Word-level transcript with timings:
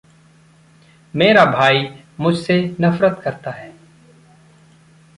मेरा 1.15 1.45
भाई 1.45 1.87
मुझ 2.19 2.35
से 2.37 2.75
नफ़रत 2.81 3.21
करता 3.23 3.51
है। 3.51 3.73